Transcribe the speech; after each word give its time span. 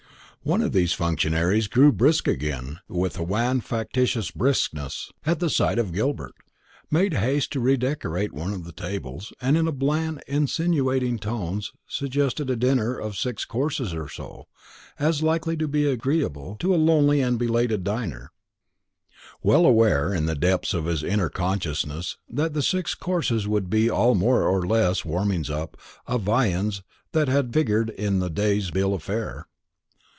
One 0.43 0.63
of 0.63 0.71
these 0.71 0.93
functionaries 0.93 1.67
grew 1.67 1.91
brisk 1.91 2.27
again, 2.27 2.79
with 2.87 3.19
a 3.19 3.23
wan 3.23 3.61
factitious 3.61 4.31
briskness, 4.31 5.11
at 5.23 5.39
sight 5.51 5.77
of 5.77 5.93
Gilbert, 5.93 6.33
made 6.89 7.13
haste 7.13 7.51
to 7.53 7.59
redecorate 7.59 8.33
one 8.33 8.51
of 8.51 8.63
the 8.63 8.71
tables, 8.71 9.31
and 9.39 9.55
in 9.55 9.65
bland 9.77 10.23
insinuating 10.27 11.19
tones 11.19 11.71
suggested 11.87 12.49
a 12.49 12.55
dinner 12.55 12.97
of 12.97 13.15
six 13.15 13.45
courses 13.45 13.93
or 13.93 14.09
so, 14.09 14.47
as 14.97 15.21
likely 15.21 15.55
to 15.57 15.67
be 15.67 15.85
agreeable 15.85 16.55
to 16.59 16.73
a 16.73 16.75
lonely 16.75 17.21
and 17.21 17.37
belated 17.37 17.83
diner; 17.83 18.31
well 19.43 19.63
aware 19.63 20.11
in 20.11 20.25
the 20.25 20.33
depths 20.33 20.73
of 20.73 20.85
his 20.85 21.03
inner 21.03 21.29
consciousness 21.29 22.17
that 22.27 22.55
the 22.55 22.63
six 22.63 22.95
courses 22.95 23.47
would 23.47 23.69
be 23.69 23.91
all 23.91 24.15
more 24.15 24.41
or 24.47 24.65
less 24.65 25.05
warmings 25.05 25.51
up 25.51 25.77
of 26.07 26.23
viands 26.23 26.81
that 27.11 27.27
had 27.27 27.53
figured 27.53 27.91
in 27.91 28.17
the 28.17 28.29
day's 28.31 28.71
bill 28.71 28.95
of 28.95 29.03
fare. 29.03 29.45